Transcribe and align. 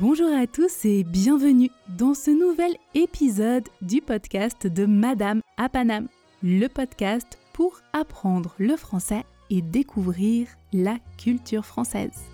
Bonjour 0.00 0.34
à 0.36 0.48
tous 0.48 0.84
et 0.86 1.04
bienvenue 1.04 1.70
dans 1.96 2.14
ce 2.14 2.32
nouvel 2.32 2.74
épisode 2.96 3.68
du 3.80 4.00
podcast 4.00 4.66
de 4.66 4.86
Madame 4.86 5.40
à 5.56 5.68
Paname, 5.68 6.08
le 6.42 6.66
podcast 6.66 7.38
pour 7.52 7.78
apprendre 7.92 8.56
le 8.58 8.76
français 8.76 9.22
et 9.50 9.62
découvrir 9.62 10.48
la 10.72 10.96
culture 11.16 11.64
française. 11.64 12.24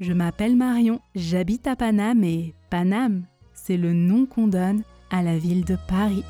Je 0.00 0.12
m'appelle 0.12 0.56
Marion, 0.56 0.98
j'habite 1.14 1.68
à 1.68 1.76
Paname 1.76 2.24
et 2.24 2.56
Paname, 2.70 3.22
c'est 3.52 3.76
le 3.76 3.92
nom 3.92 4.26
qu'on 4.26 4.48
donne 4.48 4.82
à 5.12 5.22
la 5.22 5.38
ville 5.38 5.64
de 5.64 5.76
Paris. 5.86 6.24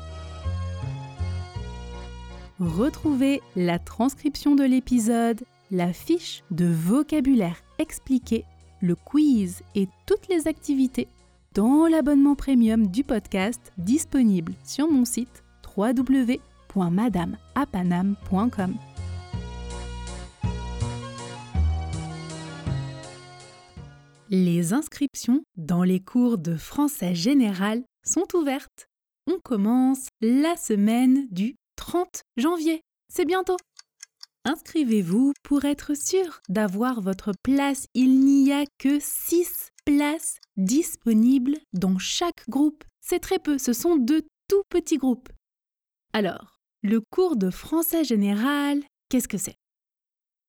Retrouvez 2.59 3.41
la 3.55 3.79
transcription 3.79 4.53
de 4.53 4.63
l'épisode, 4.63 5.41
la 5.71 5.91
fiche 5.91 6.43
de 6.51 6.67
vocabulaire 6.67 7.63
expliqué, 7.79 8.45
le 8.81 8.95
quiz 8.95 9.61
et 9.75 9.87
toutes 10.05 10.27
les 10.27 10.47
activités 10.47 11.07
dans 11.53 11.87
l'abonnement 11.87 12.35
premium 12.35 12.87
du 12.87 13.03
podcast 13.03 13.71
disponible 13.77 14.53
sur 14.63 14.91
mon 14.91 15.05
site 15.05 15.43
www.madameapanam.com. 15.75 18.75
Les 24.29 24.73
inscriptions 24.73 25.43
dans 25.55 25.83
les 25.83 25.99
cours 25.99 26.37
de 26.37 26.55
français 26.55 27.13
général 27.13 27.83
sont 28.03 28.25
ouvertes. 28.33 28.87
On 29.27 29.39
commence 29.39 30.07
la 30.19 30.57
semaine 30.57 31.27
du 31.29 31.55
30 31.75 32.23
janvier. 32.37 32.81
C'est 33.07 33.25
bientôt. 33.25 33.57
Inscrivez-vous 34.47 35.33
pour 35.41 35.65
être 35.65 35.95
sûr 35.95 36.39
d'avoir 36.49 37.01
votre 37.01 37.31
place. 37.41 37.87
Il 37.95 38.19
n'y 38.19 38.53
a 38.53 38.65
que 38.77 38.99
6 38.99 39.71
places 39.85 40.37
disponibles 40.55 41.57
dans 41.73 41.97
chaque 41.97 42.47
groupe. 42.47 42.83
C'est 43.01 43.19
très 43.19 43.39
peu, 43.39 43.57
ce 43.57 43.73
sont 43.73 43.95
de 43.95 44.21
tout 44.47 44.61
petits 44.69 44.97
groupes. 44.97 45.29
Alors, 46.13 46.59
le 46.83 47.01
cours 47.01 47.37
de 47.37 47.49
français 47.49 48.03
général, 48.03 48.83
qu'est-ce 49.09 49.27
que 49.27 49.39
c'est? 49.39 49.55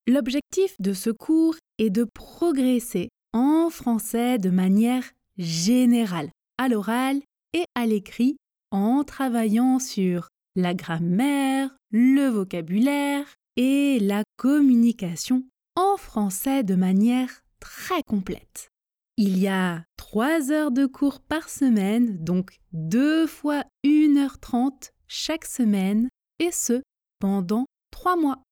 L'objectif 0.06 0.78
de 0.78 0.92
ce 0.92 1.08
cours 1.08 1.56
est 1.78 1.88
de 1.88 2.04
progresser 2.04 3.08
en 3.32 3.70
français 3.70 4.36
de 4.36 4.50
manière 4.50 5.10
générale, 5.38 6.30
à 6.58 6.68
l'oral 6.68 7.22
et 7.54 7.64
à 7.74 7.86
l'écrit, 7.86 8.36
en 8.70 9.04
travaillant 9.04 9.78
sur 9.78 10.28
la 10.54 10.74
grammaire, 10.74 11.74
le 11.90 12.28
vocabulaire 12.28 13.26
et 13.56 13.98
la 14.00 14.22
communication 14.36 15.44
en 15.74 15.96
français 15.96 16.62
de 16.62 16.74
manière 16.74 17.42
très 17.60 18.02
complète. 18.02 18.68
Il 19.16 19.38
y 19.38 19.48
a 19.48 19.84
trois 19.96 20.50
heures 20.52 20.70
de 20.70 20.86
cours 20.86 21.20
par 21.20 21.48
semaine, 21.48 22.22
donc 22.22 22.58
deux 22.72 23.26
fois 23.26 23.64
1h30 23.84 24.90
chaque 25.08 25.46
semaine, 25.46 26.08
et 26.38 26.50
ce, 26.52 26.82
pendant 27.18 27.66
trois 27.90 28.16
mois. 28.16 28.42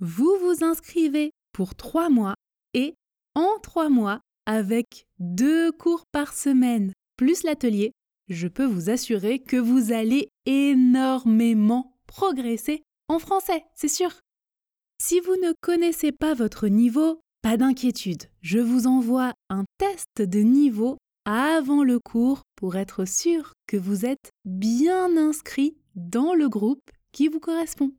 Vous 0.00 0.34
vous 0.40 0.64
inscrivez 0.64 1.30
pour 1.52 1.74
trois 1.74 2.08
mois 2.08 2.34
et 2.72 2.94
en 3.34 3.58
trois 3.62 3.90
mois, 3.90 4.20
avec 4.46 5.06
deux 5.18 5.72
cours 5.72 6.04
par 6.10 6.32
semaine, 6.32 6.92
plus 7.16 7.42
l'atelier, 7.42 7.92
je 8.28 8.48
peux 8.48 8.64
vous 8.64 8.90
assurer 8.90 9.40
que 9.40 9.56
vous 9.56 9.92
allez 9.92 10.28
énormément 10.46 11.96
progresser 12.06 12.82
en 13.08 13.18
français, 13.18 13.64
c'est 13.74 13.88
sûr. 13.88 14.20
Si 15.00 15.20
vous 15.20 15.36
ne 15.36 15.52
connaissez 15.60 16.10
pas 16.10 16.34
votre 16.34 16.66
niveau, 16.66 17.20
pas 17.40 17.56
d'inquiétude, 17.56 18.24
je 18.42 18.58
vous 18.58 18.88
envoie 18.88 19.32
un 19.48 19.64
test 19.78 20.22
de 20.22 20.40
niveau 20.40 20.98
avant 21.24 21.84
le 21.84 22.00
cours 22.00 22.42
pour 22.56 22.76
être 22.76 23.04
sûr 23.04 23.52
que 23.68 23.76
vous 23.76 24.04
êtes 24.04 24.32
bien 24.44 25.16
inscrit 25.16 25.76
dans 25.94 26.34
le 26.34 26.48
groupe 26.48 26.90
qui 27.12 27.28
vous 27.28 27.38
correspond. 27.38 27.92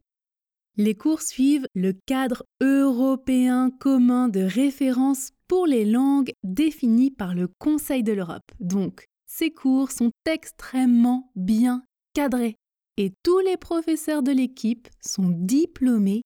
Les 0.76 0.94
cours 0.94 1.22
suivent 1.22 1.68
le 1.74 1.94
cadre 2.06 2.44
européen 2.62 3.72
commun 3.80 4.28
de 4.28 4.42
référence 4.42 5.32
pour 5.48 5.68
les 5.68 5.86
langues 5.86 6.32
défini 6.44 7.12
par 7.12 7.34
le 7.34 7.48
Conseil 7.60 8.04
de 8.04 8.14
l'Europe. 8.14 8.52
Donc, 8.60 9.06
ces 9.26 9.52
cours 9.52 9.92
sont 9.92 10.12
extrêmement 10.26 11.32
bien 11.36 11.84
cadrés 12.14 12.56
et 12.98 13.14
tous 13.24 13.40
les 13.40 13.56
professeurs 13.56 14.22
de 14.22 14.32
l'équipe 14.32 14.90
sont 15.02 15.30
diplômés 15.30 16.22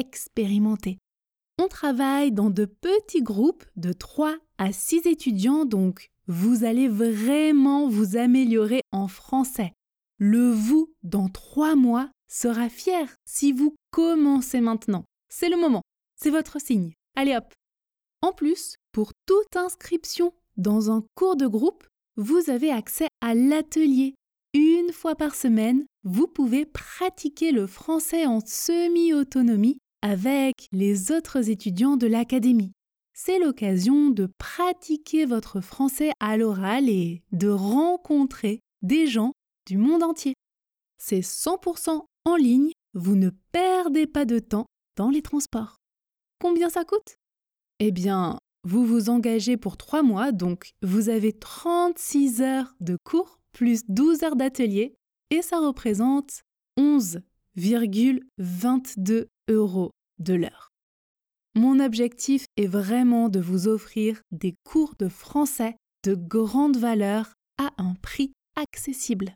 expérimentés. 0.00 0.98
On 1.58 1.68
travaille 1.68 2.32
dans 2.32 2.50
de 2.50 2.64
petits 2.64 3.22
groupes 3.22 3.64
de 3.76 3.92
3 3.92 4.36
à 4.58 4.72
6 4.72 5.06
étudiants, 5.06 5.66
donc 5.66 6.08
vous 6.26 6.64
allez 6.64 6.88
vraiment 6.88 7.86
vous 7.86 8.16
améliorer 8.16 8.80
en 8.92 9.08
français. 9.08 9.72
Le 10.18 10.50
vous 10.50 10.92
dans 11.02 11.28
3 11.28 11.76
mois 11.76 12.10
sera 12.28 12.68
fier 12.70 13.14
si 13.26 13.52
vous 13.52 13.74
commencez 13.90 14.60
maintenant. 14.60 15.04
C'est 15.28 15.50
le 15.50 15.58
moment, 15.58 15.82
c'est 16.16 16.30
votre 16.30 16.60
signe. 16.60 16.92
Allez 17.14 17.36
hop. 17.36 17.52
En 18.22 18.32
plus, 18.32 18.76
pour 18.92 19.12
toute 19.26 19.56
inscription 19.56 20.32
dans 20.56 20.90
un 20.90 21.04
cours 21.14 21.36
de 21.36 21.46
groupe, 21.46 21.86
vous 22.16 22.48
avez 22.48 22.70
accès 22.70 23.08
à 23.20 23.34
l'atelier. 23.34 24.14
Une 24.54 24.92
fois 24.92 25.14
par 25.14 25.34
semaine, 25.34 25.84
vous 26.04 26.26
pouvez 26.26 26.64
pratiquer 26.64 27.52
le 27.52 27.66
français 27.66 28.24
en 28.26 28.40
semi-autonomie 28.40 29.78
avec 30.02 30.68
les 30.72 31.12
autres 31.12 31.50
étudiants 31.50 31.96
de 31.96 32.06
l'académie. 32.06 32.72
C'est 33.12 33.38
l'occasion 33.38 34.10
de 34.10 34.26
pratiquer 34.38 35.26
votre 35.26 35.60
français 35.60 36.12
à 36.20 36.36
l'oral 36.36 36.88
et 36.88 37.22
de 37.32 37.48
rencontrer 37.48 38.60
des 38.82 39.06
gens 39.06 39.32
du 39.66 39.76
monde 39.76 40.02
entier. 40.02 40.34
C'est 40.98 41.20
100% 41.20 42.04
en 42.24 42.36
ligne, 42.36 42.72
vous 42.94 43.16
ne 43.16 43.30
perdez 43.52 44.06
pas 44.06 44.24
de 44.24 44.38
temps 44.38 44.66
dans 44.96 45.10
les 45.10 45.22
transports. 45.22 45.76
Combien 46.40 46.70
ça 46.70 46.84
coûte? 46.84 47.16
Eh 47.78 47.90
bien, 47.90 48.38
vous 48.64 48.84
vous 48.84 49.10
engagez 49.10 49.56
pour 49.56 49.76
3 49.76 50.02
mois, 50.02 50.32
donc 50.32 50.70
vous 50.82 51.08
avez 51.08 51.32
36 51.32 52.42
heures 52.42 52.74
de 52.80 52.96
cours 53.04 53.40
plus 53.52 53.82
12 53.88 54.22
heures 54.22 54.36
d'atelier 54.36 54.94
et 55.30 55.42
ça 55.42 55.58
représente 55.58 56.42
11,22 56.78 59.26
euros 59.50 59.90
de 60.18 60.34
l'heure. 60.34 60.70
Mon 61.54 61.80
objectif 61.80 62.46
est 62.56 62.66
vraiment 62.66 63.28
de 63.28 63.40
vous 63.40 63.68
offrir 63.68 64.22
des 64.30 64.54
cours 64.64 64.94
de 64.98 65.08
français 65.08 65.76
de 66.04 66.14
grande 66.14 66.76
valeur 66.76 67.32
à 67.58 67.70
un 67.78 67.94
prix 67.94 68.32
accessible. 68.56 69.34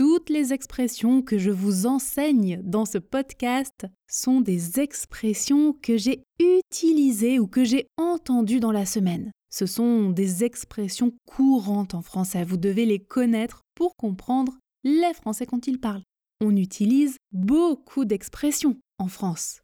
Toutes 0.00 0.30
les 0.30 0.54
expressions 0.54 1.20
que 1.20 1.36
je 1.36 1.50
vous 1.50 1.84
enseigne 1.84 2.62
dans 2.64 2.86
ce 2.86 2.96
podcast 2.96 3.84
sont 4.08 4.40
des 4.40 4.80
expressions 4.80 5.74
que 5.74 5.98
j'ai 5.98 6.22
utilisées 6.38 7.38
ou 7.38 7.46
que 7.46 7.64
j'ai 7.64 7.86
entendues 7.98 8.60
dans 8.60 8.72
la 8.72 8.86
semaine. 8.86 9.30
Ce 9.50 9.66
sont 9.66 10.08
des 10.08 10.42
expressions 10.42 11.12
courantes 11.26 11.92
en 11.92 12.00
français. 12.00 12.44
Vous 12.44 12.56
devez 12.56 12.86
les 12.86 12.98
connaître 12.98 13.60
pour 13.74 13.94
comprendre 13.94 14.56
les 14.84 15.12
Français 15.12 15.44
quand 15.44 15.66
ils 15.66 15.78
parlent. 15.78 16.04
On 16.40 16.56
utilise 16.56 17.18
beaucoup 17.32 18.06
d'expressions 18.06 18.78
en 18.98 19.08
France. 19.08 19.60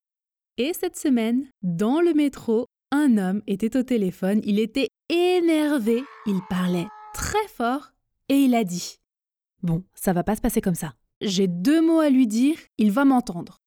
Et 0.59 0.75
cette 0.75 0.99
semaine, 0.99 1.47
dans 1.63 2.03
le 2.03 2.13
métro, 2.13 2.67
un 2.93 3.17
homme 3.17 3.41
était 3.47 3.75
au 3.75 3.83
téléphone, 3.83 4.43
il 4.45 4.59
était 4.59 4.89
énervé, 5.09 6.05
il 6.27 6.41
parlait 6.51 6.89
très 7.15 7.49
fort 7.49 7.93
et 8.29 8.35
il 8.35 8.55
a 8.55 8.65
dit 8.65 8.99
Bon, 9.67 9.83
ça 9.97 10.13
va 10.13 10.23
pas 10.23 10.37
se 10.37 10.41
passer 10.41 10.61
comme 10.61 10.77
ça. 10.77 10.95
J'ai 11.21 11.49
deux 11.49 11.83
mots 11.83 11.99
à 11.99 12.09
lui 12.09 12.29
dire, 12.29 12.57
il 12.79 12.93
va 12.93 13.05
m'entendre. 13.05 13.59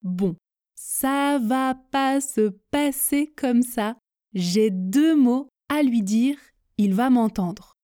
Bon, 0.00 0.34
ça 0.74 1.38
va 1.38 1.74
pas 1.74 2.22
se 2.22 2.48
passer 2.70 3.30
comme 3.36 3.60
ça. 3.60 3.98
J'ai 4.32 4.70
deux 4.70 5.14
mots 5.14 5.50
à 5.68 5.82
lui 5.82 6.02
dire, 6.02 6.38
il 6.78 6.94
va 6.94 7.10
m'entendre. 7.10 7.74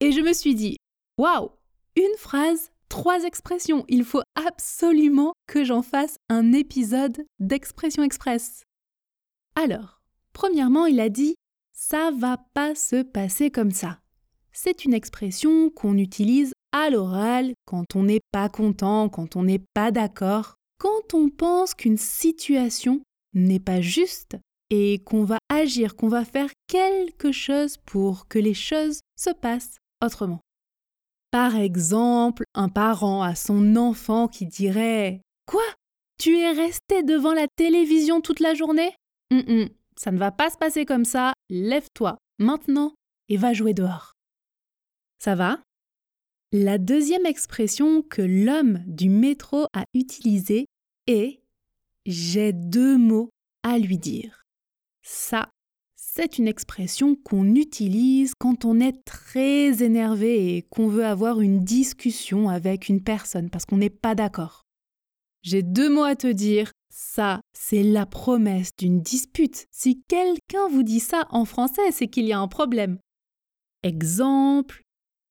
Et 0.00 0.12
je 0.12 0.20
me 0.20 0.34
suis 0.34 0.54
dit 0.54 0.76
Waouh 1.16 1.52
Une 1.96 2.18
phrase 2.18 2.70
trois 2.90 3.24
expressions. 3.24 3.86
Il 3.88 4.04
faut 4.04 4.22
absolument 4.34 5.32
que 5.46 5.64
j'en 5.64 5.80
fasse 5.80 6.18
un 6.28 6.52
épisode 6.52 7.24
d'expression 7.38 8.02
express. 8.02 8.62
Alors, 9.54 10.02
premièrement, 10.34 10.84
il 10.84 11.00
a 11.00 11.08
dit 11.08 11.34
ça 11.72 12.10
va 12.10 12.36
pas 12.52 12.74
se 12.74 13.02
passer 13.02 13.50
comme 13.50 13.70
ça. 13.70 14.00
C'est 14.58 14.86
une 14.86 14.94
expression 14.94 15.68
qu'on 15.68 15.98
utilise 15.98 16.54
à 16.72 16.88
l'oral 16.88 17.52
quand 17.66 17.94
on 17.94 18.04
n'est 18.04 18.22
pas 18.32 18.48
content, 18.48 19.10
quand 19.10 19.36
on 19.36 19.42
n'est 19.42 19.62
pas 19.74 19.90
d'accord, 19.90 20.54
quand 20.78 21.12
on 21.12 21.28
pense 21.28 21.74
qu'une 21.74 21.98
situation 21.98 23.02
n'est 23.34 23.60
pas 23.60 23.82
juste 23.82 24.38
et 24.70 25.00
qu'on 25.04 25.24
va 25.24 25.36
agir, 25.50 25.94
qu'on 25.94 26.08
va 26.08 26.24
faire 26.24 26.48
quelque 26.68 27.32
chose 27.32 27.76
pour 27.84 28.28
que 28.28 28.38
les 28.38 28.54
choses 28.54 29.00
se 29.18 29.28
passent 29.28 29.76
autrement. 30.02 30.40
Par 31.30 31.54
exemple, 31.54 32.44
un 32.54 32.70
parent 32.70 33.22
à 33.22 33.34
son 33.34 33.76
enfant 33.76 34.26
qui 34.26 34.46
dirait 34.46 35.20
Quoi? 35.46 35.66
Tu 36.18 36.38
es 36.38 36.52
resté 36.52 37.02
devant 37.02 37.34
la 37.34 37.46
télévision 37.56 38.22
toute 38.22 38.40
la 38.40 38.54
journée? 38.54 38.94
Ça 39.98 40.12
ne 40.12 40.18
va 40.18 40.32
pas 40.32 40.48
se 40.48 40.56
passer 40.56 40.86
comme 40.86 41.04
ça, 41.04 41.34
lève-toi 41.50 42.16
maintenant 42.38 42.94
et 43.28 43.36
va 43.36 43.52
jouer 43.52 43.74
dehors. 43.74 44.15
Ça 45.18 45.34
va? 45.34 45.62
La 46.52 46.78
deuxième 46.78 47.26
expression 47.26 48.02
que 48.02 48.22
l'homme 48.22 48.82
du 48.86 49.08
métro 49.08 49.66
a 49.72 49.84
utilisée 49.94 50.66
est 51.06 51.40
J'ai 52.06 52.52
deux 52.52 52.96
mots 52.96 53.30
à 53.62 53.78
lui 53.78 53.98
dire. 53.98 54.44
Ça, 55.02 55.50
c'est 55.96 56.38
une 56.38 56.48
expression 56.48 57.14
qu'on 57.14 57.54
utilise 57.54 58.32
quand 58.38 58.64
on 58.64 58.80
est 58.80 59.04
très 59.04 59.82
énervé 59.82 60.56
et 60.56 60.62
qu'on 60.62 60.88
veut 60.88 61.04
avoir 61.04 61.40
une 61.40 61.62
discussion 61.62 62.48
avec 62.48 62.88
une 62.88 63.02
personne 63.02 63.50
parce 63.50 63.66
qu'on 63.66 63.76
n'est 63.76 63.90
pas 63.90 64.14
d'accord. 64.14 64.62
J'ai 65.42 65.62
deux 65.62 65.90
mots 65.90 66.04
à 66.04 66.16
te 66.16 66.26
dire. 66.26 66.72
Ça, 66.90 67.40
c'est 67.52 67.82
la 67.82 68.06
promesse 68.06 68.70
d'une 68.78 69.02
dispute. 69.02 69.66
Si 69.70 70.00
quelqu'un 70.08 70.68
vous 70.70 70.82
dit 70.82 71.00
ça 71.00 71.26
en 71.30 71.44
français, 71.44 71.92
c'est 71.92 72.08
qu'il 72.08 72.24
y 72.24 72.32
a 72.32 72.38
un 72.38 72.48
problème. 72.48 72.98
Exemple, 73.82 74.82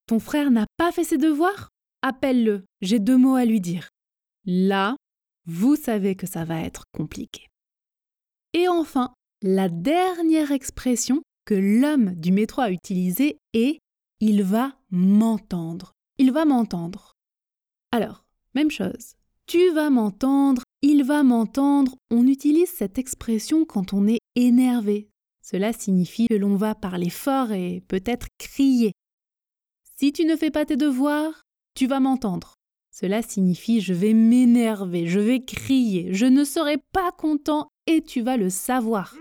ton 0.07 0.19
frère 0.19 0.51
n'a 0.51 0.65
pas 0.77 0.91
fait 0.91 1.03
ses 1.03 1.17
devoirs? 1.17 1.69
Appelle-le, 2.01 2.65
j'ai 2.81 2.99
deux 2.99 3.17
mots 3.17 3.35
à 3.35 3.45
lui 3.45 3.61
dire. 3.61 3.89
Là, 4.45 4.95
vous 5.45 5.75
savez 5.75 6.15
que 6.15 6.27
ça 6.27 6.45
va 6.45 6.61
être 6.61 6.83
compliqué. 6.93 7.47
Et 8.53 8.67
enfin, 8.67 9.13
la 9.41 9.69
dernière 9.69 10.51
expression 10.51 11.21
que 11.45 11.55
l'homme 11.55 12.13
du 12.15 12.31
métro 12.31 12.61
a 12.61 12.71
utilisée 12.71 13.37
est 13.53 13.79
il 14.19 14.43
va 14.43 14.75
m'entendre. 14.91 15.91
Il 16.17 16.31
va 16.31 16.45
m'entendre. 16.45 17.13
Alors, 17.91 18.23
même 18.53 18.71
chose. 18.71 19.15
Tu 19.47 19.71
vas 19.73 19.89
m'entendre, 19.89 20.63
il 20.81 21.03
va 21.03 21.21
m'entendre. 21.23 21.95
On 22.09 22.25
utilise 22.25 22.69
cette 22.69 22.97
expression 22.97 23.65
quand 23.65 23.93
on 23.93 24.07
est 24.07 24.19
énervé. 24.35 25.09
Cela 25.41 25.73
signifie 25.73 26.27
que 26.27 26.35
l'on 26.35 26.55
va 26.55 26.73
parler 26.73 27.09
fort 27.11 27.51
et 27.51 27.83
peut-être 27.87 28.27
crier. 28.39 28.93
Si 29.97 30.11
tu 30.11 30.25
ne 30.25 30.35
fais 30.35 30.51
pas 30.51 30.65
tes 30.65 30.75
devoirs, 30.75 31.45
tu 31.73 31.87
vas 31.87 32.01
m'entendre. 32.01 32.55
Cela 32.91 33.21
signifie 33.21 33.79
je 33.79 33.93
vais 33.93 34.13
m'énerver, 34.13 35.07
je 35.07 35.21
vais 35.21 35.43
crier, 35.45 36.13
je 36.13 36.25
ne 36.25 36.43
serai 36.43 36.77
pas 36.91 37.13
content 37.13 37.69
et 37.87 38.01
tu 38.01 38.19
vas 38.21 38.35
le 38.35 38.49
savoir. 38.49 39.15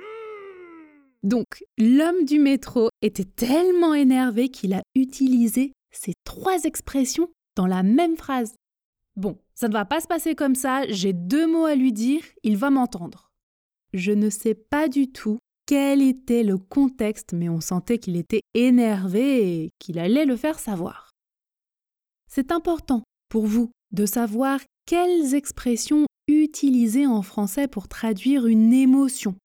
Donc, 1.23 1.65
l'homme 1.79 2.25
du 2.25 2.41
métro 2.41 2.89
était 3.03 3.25
tellement 3.25 3.95
énervé 3.95 4.49
qu'il 4.49 4.75
a 4.75 4.83
utilisé 4.97 5.73
ces 5.93 6.15
trois 6.25 6.65
expressions 6.65 7.31
dans 7.55 7.67
la 7.67 7.85
même 7.85 8.17
phrase. 8.17 8.55
Bon, 9.15 9.39
ça 9.55 9.69
ne 9.69 9.73
va 9.73 9.85
pas 9.85 10.01
se 10.01 10.09
passer 10.09 10.35
comme 10.35 10.57
ça, 10.57 10.83
j'ai 10.89 11.13
deux 11.13 11.47
mots 11.47 11.67
à 11.67 11.77
lui 11.77 11.93
dire, 11.93 12.25
il 12.43 12.57
va 12.57 12.71
m'entendre. 12.71 13.31
Je 13.93 14.11
ne 14.11 14.29
sais 14.29 14.55
pas 14.55 14.89
du 14.89 15.13
tout 15.13 15.39
quel 15.67 16.03
était 16.03 16.43
le 16.43 16.59
contexte, 16.59 17.33
mais 17.33 17.49
on 17.49 17.61
sentait 17.61 17.99
qu'il 17.99 18.17
était 18.17 18.43
énervé 18.55 19.65
et 19.65 19.71
qu'il 19.79 19.99
allait 19.99 20.27
le 20.27 20.37
faire 20.37 20.59
savoir. 20.59 21.11
C'est 22.29 22.53
important 22.53 23.03
pour 23.29 23.47
vous 23.47 23.71
de 23.93 24.07
savoir 24.07 24.61
quelles 24.87 25.35
expressions 25.35 26.07
utiliser 26.29 27.07
en 27.07 27.23
français 27.23 27.69
pour 27.69 27.89
traduire 27.89 28.47
une 28.47 28.73
émotion. 28.73 29.37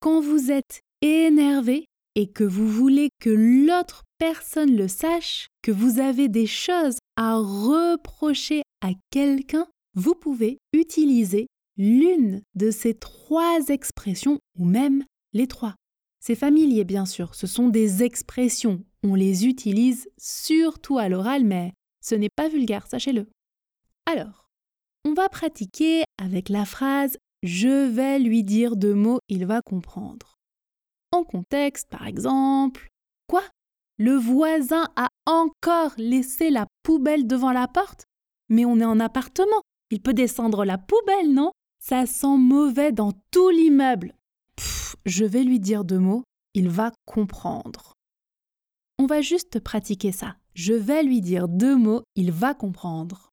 Quand 0.00 0.20
vous 0.20 0.50
êtes 0.50 0.80
énervé 1.02 1.86
et 2.14 2.26
que 2.26 2.44
vous 2.44 2.68
voulez 2.68 3.10
que 3.20 3.30
l'autre 3.30 4.04
personne 4.18 4.76
le 4.76 4.88
sache, 4.88 5.48
que 5.62 5.72
vous 5.72 5.98
avez 5.98 6.28
des 6.28 6.46
choses 6.46 6.98
à 7.16 7.36
reprocher 7.36 8.62
à 8.82 8.90
quelqu'un, 9.10 9.66
vous 9.94 10.14
pouvez 10.14 10.58
utiliser 10.72 11.46
l'une 11.76 12.42
de 12.54 12.70
ces 12.70 12.94
trois 12.94 13.68
expressions 13.68 14.38
ou 14.58 14.64
même 14.64 15.04
les 15.36 15.46
trois. 15.46 15.74
C'est 16.20 16.34
familier 16.34 16.84
bien 16.84 17.06
sûr, 17.06 17.34
ce 17.34 17.46
sont 17.46 17.68
des 17.68 18.02
expressions, 18.02 18.82
on 19.04 19.14
les 19.14 19.46
utilise 19.46 20.08
surtout 20.18 20.98
à 20.98 21.08
l'oral 21.08 21.44
mais 21.44 21.72
ce 22.00 22.14
n'est 22.14 22.30
pas 22.34 22.48
vulgaire, 22.48 22.86
sachez-le. 22.86 23.28
Alors, 24.06 24.48
on 25.04 25.12
va 25.12 25.28
pratiquer 25.28 26.02
avec 26.18 26.48
la 26.48 26.64
phrase 26.64 27.18
Je 27.42 27.88
vais 27.88 28.18
lui 28.18 28.42
dire 28.42 28.76
deux 28.76 28.94
mots, 28.94 29.20
il 29.28 29.46
va 29.46 29.62
comprendre. 29.62 30.38
En 31.12 31.22
contexte, 31.22 31.88
par 31.88 32.06
exemple, 32.06 32.88
Quoi? 33.28 33.42
Le 33.98 34.14
voisin 34.14 34.88
a 34.96 35.08
encore 35.26 35.92
laissé 35.96 36.50
la 36.50 36.66
poubelle 36.82 37.26
devant 37.26 37.52
la 37.52 37.66
porte? 37.66 38.04
Mais 38.48 38.64
on 38.64 38.78
est 38.78 38.84
en 38.84 39.00
appartement, 39.00 39.62
il 39.90 40.00
peut 40.00 40.14
descendre 40.14 40.64
la 40.64 40.78
poubelle, 40.78 41.32
non? 41.32 41.50
Ça 41.80 42.06
sent 42.06 42.36
mauvais 42.38 42.92
dans 42.92 43.12
tout 43.30 43.50
l'immeuble. 43.50 44.14
Je 45.04 45.24
vais 45.24 45.42
lui 45.42 45.58
dire 45.58 45.84
deux 45.84 45.98
mots, 45.98 46.24
il 46.54 46.68
va 46.68 46.92
comprendre. 47.04 47.94
On 48.98 49.06
va 49.06 49.20
juste 49.20 49.60
pratiquer 49.60 50.12
ça. 50.12 50.36
Je 50.54 50.72
vais 50.72 51.02
lui 51.02 51.20
dire 51.20 51.48
deux 51.48 51.76
mots, 51.76 52.02
il 52.14 52.32
va 52.32 52.54
comprendre. 52.54 53.30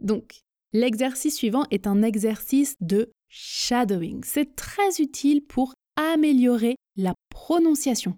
Donc, 0.00 0.40
l'exercice 0.72 1.36
suivant 1.36 1.64
est 1.70 1.86
un 1.86 2.02
exercice 2.02 2.74
de 2.80 3.12
shadowing. 3.28 4.22
C'est 4.24 4.56
très 4.56 5.00
utile 5.00 5.44
pour 5.44 5.74
améliorer 5.96 6.76
la 6.96 7.14
prononciation. 7.30 8.16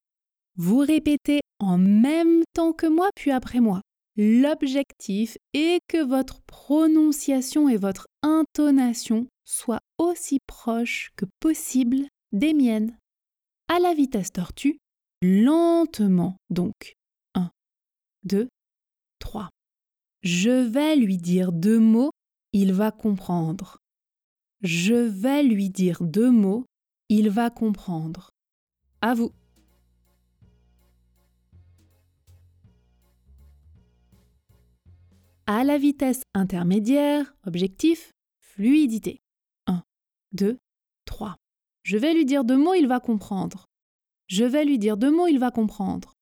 Vous 0.56 0.78
répétez 0.78 1.40
en 1.58 1.76
même 1.78 2.42
temps 2.54 2.72
que 2.72 2.86
moi, 2.86 3.10
puis 3.14 3.30
après 3.30 3.60
moi. 3.60 3.82
L'objectif 4.16 5.36
est 5.52 5.80
que 5.88 6.02
votre 6.02 6.40
prononciation 6.46 7.68
et 7.68 7.76
votre 7.76 8.06
intonation 8.22 9.26
soient 9.44 9.82
aussi 9.98 10.38
proches 10.46 11.10
que 11.16 11.26
possible 11.38 12.06
des 12.36 12.54
miennes. 12.54 12.96
À 13.68 13.80
la 13.80 13.94
vitesse 13.94 14.32
tortue, 14.32 14.78
lentement 15.22 16.36
donc. 16.50 16.94
1, 17.34 17.50
2, 18.24 18.48
3. 19.18 19.50
Je 20.22 20.68
vais 20.68 20.96
lui 20.96 21.16
dire 21.16 21.52
deux 21.52 21.80
mots, 21.80 22.10
il 22.52 22.72
va 22.72 22.92
comprendre. 22.92 23.78
Je 24.62 24.94
vais 24.94 25.42
lui 25.42 25.70
dire 25.70 26.02
deux 26.02 26.30
mots, 26.30 26.64
il 27.08 27.30
va 27.30 27.50
comprendre. 27.50 28.30
À 29.00 29.14
vous. 29.14 29.32
À 35.46 35.62
la 35.62 35.78
vitesse 35.78 36.22
intermédiaire, 36.34 37.34
objectif, 37.46 38.10
fluidité. 38.40 39.20
1, 39.66 39.82
2, 40.32 40.58
3. 41.04 41.36
Je 41.86 41.96
vais 41.96 42.14
lui 42.14 42.24
dire 42.24 42.42
deux 42.42 42.56
mots, 42.56 42.74
il 42.74 42.88
va 42.88 42.98
comprendre. 42.98 43.66
Je 44.26 44.42
vais 44.42 44.64
lui 44.64 44.76
dire 44.76 44.96
deux 44.96 45.12
mots, 45.12 45.28
il 45.28 45.38
va 45.38 45.52
comprendre. 45.52 46.14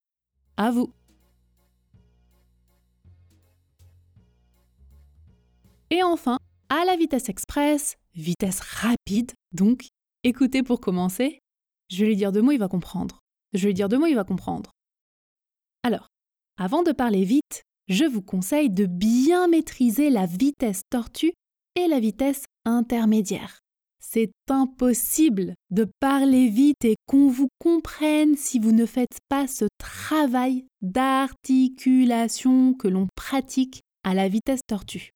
À 0.59 0.71
vous. 0.71 0.93
Et 5.89 6.03
enfin, 6.03 6.39
à 6.69 6.85
la 6.85 6.97
vitesse 6.99 7.31
express, 7.31 7.97
vitesse 8.15 8.61
rapide, 8.61 9.33
donc 9.53 9.87
écoutez 10.23 10.63
pour 10.63 10.83
commencer. 10.83 11.39
Je 11.89 12.01
vais 12.03 12.09
lui 12.09 12.17
dire 12.17 12.31
deux 12.31 12.43
mots, 12.43 12.53
il 12.53 12.59
va 12.59 12.69
comprendre. 12.69 13.21
Je 13.55 13.63
vais 13.63 13.69
lui 13.69 13.75
dire 13.75 13.89
deux 13.89 13.99
mots, 13.99 14.05
il 14.05 14.17
va 14.17 14.25
comprendre. 14.25 14.71
Alors, 15.83 16.09
avant 16.59 16.83
de 16.83 16.93
parler 16.93 17.25
vite, 17.25 17.63
je 17.89 18.05
vous 18.05 18.21
conseille 18.21 18.69
de 18.69 18.85
bien 18.85 19.49
maîtriser 19.49 20.11
la 20.11 20.27
vitesse 20.27 20.83
tortue 20.91 21.33
et 21.75 21.89
la 21.89 22.01
vitesse 22.01 22.45
intermédiaire. 22.67 23.64
C'est 24.15 24.31
impossible 24.49 25.55
de 25.73 25.89
parler 25.99 26.49
vite 26.49 26.85
et 26.85 26.95
qu'on 27.05 27.27
vous 27.27 27.49
comprenne 27.59 28.37
si 28.37 28.61
vous 28.61 28.71
ne 28.71 28.87
faites 28.87 29.19
pas 29.29 29.49
ce 29.49 29.65
travail 29.77 30.67
d'articulation 30.83 32.75
que 32.75 32.87
l'on 32.87 33.09
pratique 33.17 33.81
à 34.05 34.15
la 34.15 34.29
vitesse 34.29 34.61
tortue. 34.69 35.11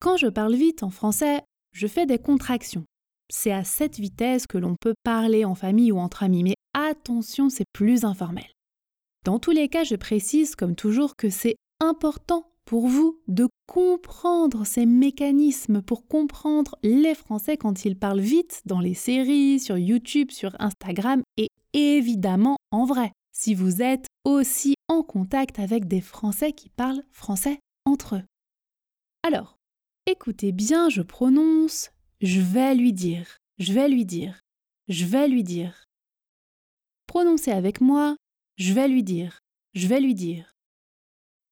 Quand 0.00 0.16
je 0.16 0.28
parle 0.28 0.54
vite 0.54 0.84
en 0.84 0.90
français, 0.90 1.40
je 1.72 1.88
fais 1.88 2.06
des 2.06 2.20
contractions. 2.20 2.84
C'est 3.28 3.50
à 3.50 3.64
cette 3.64 3.98
vitesse 3.98 4.46
que 4.46 4.56
l'on 4.56 4.76
peut 4.80 4.94
parler 5.02 5.44
en 5.44 5.56
famille 5.56 5.90
ou 5.90 5.98
entre 5.98 6.22
amis, 6.22 6.44
mais 6.44 6.54
attention, 6.74 7.50
c'est 7.50 7.66
plus 7.72 8.04
informel. 8.04 8.46
Dans 9.24 9.40
tous 9.40 9.50
les 9.50 9.68
cas, 9.68 9.82
je 9.82 9.96
précise 9.96 10.54
comme 10.54 10.76
toujours 10.76 11.16
que 11.16 11.28
c'est 11.28 11.56
important 11.80 12.52
pour 12.68 12.86
vous 12.86 13.18
de 13.28 13.48
comprendre 13.66 14.66
ces 14.66 14.84
mécanismes, 14.84 15.80
pour 15.80 16.06
comprendre 16.06 16.76
les 16.82 17.14
Français 17.14 17.56
quand 17.56 17.86
ils 17.86 17.98
parlent 17.98 18.20
vite 18.20 18.60
dans 18.66 18.80
les 18.80 18.92
séries, 18.92 19.58
sur 19.58 19.78
YouTube, 19.78 20.30
sur 20.30 20.54
Instagram 20.58 21.22
et 21.38 21.48
évidemment 21.72 22.58
en 22.70 22.84
vrai, 22.84 23.12
si 23.32 23.54
vous 23.54 23.80
êtes 23.80 24.04
aussi 24.24 24.74
en 24.86 25.02
contact 25.02 25.58
avec 25.58 25.88
des 25.88 26.02
Français 26.02 26.52
qui 26.52 26.68
parlent 26.68 27.02
français 27.10 27.58
entre 27.86 28.16
eux. 28.16 28.24
Alors, 29.22 29.56
écoutez 30.04 30.52
bien, 30.52 30.90
je 30.90 31.00
prononce, 31.00 31.88
je 32.20 32.42
vais 32.42 32.74
lui 32.74 32.92
dire, 32.92 33.38
je 33.56 33.72
vais 33.72 33.88
lui 33.88 34.04
dire, 34.04 34.40
je 34.88 35.06
vais 35.06 35.26
lui 35.26 35.42
dire. 35.42 35.86
Prononcez 37.06 37.50
avec 37.50 37.80
moi, 37.80 38.18
je 38.58 38.74
vais 38.74 38.88
lui 38.88 39.02
dire, 39.02 39.38
je 39.72 39.86
vais 39.86 40.00
lui 40.00 40.14
dire. 40.14 40.52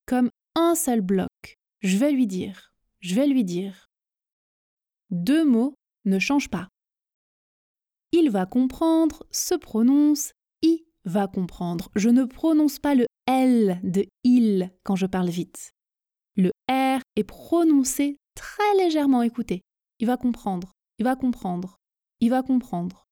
Comme 0.04 0.30
un 0.56 0.74
seul 0.74 1.02
bloc, 1.02 1.58
je 1.80 1.98
vais 1.98 2.10
lui 2.10 2.26
dire, 2.26 2.72
je 3.00 3.14
vais 3.14 3.26
lui 3.26 3.44
dire. 3.44 3.88
Deux 5.10 5.44
mots 5.44 5.74
ne 6.04 6.18
changent 6.18 6.50
pas. 6.50 6.68
Il 8.10 8.30
va 8.30 8.46
comprendre 8.46 9.24
se 9.30 9.54
prononce 9.54 10.32
I 10.62 10.84
va 11.04 11.28
comprendre. 11.28 11.90
Je 11.94 12.08
ne 12.08 12.24
prononce 12.24 12.78
pas 12.78 12.94
le 12.94 13.06
L 13.26 13.80
de 13.84 14.06
il 14.24 14.72
quand 14.82 14.96
je 14.96 15.06
parle 15.06 15.28
vite. 15.28 15.72
Le 16.36 16.50
R 16.70 17.00
est 17.16 17.24
prononcé 17.24 18.16
très 18.34 18.74
légèrement, 18.78 19.22
écoutez. 19.22 19.60
Il 19.98 20.06
va 20.06 20.16
comprendre, 20.16 20.72
il 20.98 21.04
va 21.04 21.16
comprendre, 21.16 21.76
il 22.20 22.30
va 22.30 22.42
comprendre. 22.42 23.04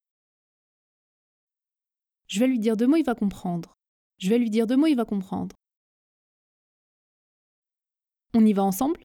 Je 2.27 2.41
vais 2.41 2.47
lui 2.47 2.59
dire 2.59 2.77
deux 2.77 2.87
mots, 2.87 2.97
il 2.97 3.05
va 3.05 3.15
comprendre. 3.15 3.75
Je 4.19 4.31
vais 4.31 4.39
lui 4.39 4.51
dire 4.51 4.67
deux 4.67 4.77
mots, 4.77 4.87
il 4.87 4.97
va 4.97 5.05
comprendre. 5.05 5.55
On 8.35 8.45
y 8.45 8.53
va 8.53 8.65
ensemble 8.65 9.01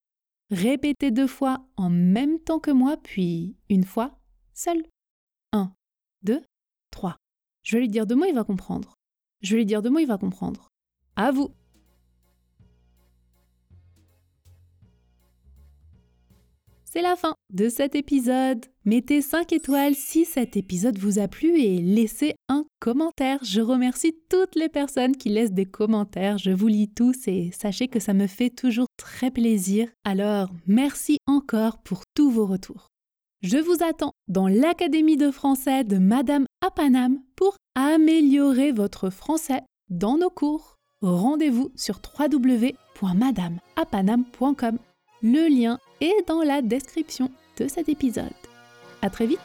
Répétez 0.51 1.11
deux 1.11 1.27
fois 1.27 1.63
en 1.77 1.91
même 1.91 2.39
temps 2.39 2.59
que 2.59 2.71
moi, 2.71 2.97
puis 2.97 3.55
une 3.69 3.83
fois 3.83 4.17
seul. 4.53 4.83
Un, 5.53 5.71
deux, 6.23 6.41
trois. 6.89 7.17
Je 7.63 7.75
vais 7.75 7.81
lui 7.81 7.87
dire 7.87 8.07
deux 8.07 8.15
mots, 8.15 8.25
il 8.25 8.33
va 8.33 8.43
comprendre. 8.43 8.95
Je 9.41 9.51
vais 9.51 9.57
lui 9.57 9.65
dire 9.67 9.83
deux 9.83 9.91
mots, 9.91 9.99
il 9.99 10.07
va 10.07 10.17
comprendre. 10.17 10.69
À 11.15 11.31
vous 11.31 11.51
C'est 16.91 17.03
la 17.03 17.15
fin 17.15 17.35
de 17.53 17.69
cet 17.69 17.93
épisode. 17.93 18.65
Mettez 18.83 19.21
5 19.21 19.53
étoiles 19.53 19.93
si 19.93 20.25
cet 20.25 20.57
épisode 20.57 20.97
vous 20.97 21.19
a 21.19 21.27
plu 21.27 21.59
et 21.59 21.83
laissez 21.83 22.33
un 22.47 22.65
commentaire. 22.79 23.37
Je 23.43 23.61
remercie 23.61 24.15
toutes 24.27 24.55
les 24.55 24.69
personnes 24.69 25.15
qui 25.15 25.29
laissent 25.29 25.51
des 25.51 25.67
commentaires. 25.67 26.39
Je 26.39 26.49
vous 26.49 26.67
lis 26.67 26.89
tous 26.89 27.27
et 27.27 27.51
sachez 27.53 27.89
que 27.89 27.99
ça 27.99 28.15
me 28.15 28.25
fait 28.25 28.49
toujours 28.49 28.87
très 28.97 29.29
plaisir. 29.29 29.87
Alors, 30.03 30.49
merci 30.65 31.19
encore 31.27 31.77
pour 31.83 32.01
tous 32.15 32.31
vos 32.31 32.47
retours. 32.47 32.87
Je 33.43 33.59
vous 33.59 33.83
attends 33.87 34.13
dans 34.27 34.47
l'Académie 34.47 35.17
de 35.17 35.29
français 35.29 35.83
de 35.83 35.99
Madame 35.99 36.47
Apanam 36.65 37.19
pour 37.35 37.57
améliorer 37.75 38.71
votre 38.71 39.11
français 39.11 39.61
dans 39.91 40.17
nos 40.17 40.31
cours. 40.31 40.77
Rendez-vous 41.03 41.69
sur 41.75 42.01
www.madameapanam.com. 42.19 44.79
Le 45.21 45.49
lien 45.49 45.79
est 45.99 46.27
dans 46.27 46.43
la 46.43 46.61
description 46.61 47.29
de 47.57 47.67
cet 47.67 47.89
épisode. 47.89 48.25
À 49.01 49.09
très 49.09 49.25
vite 49.25 49.39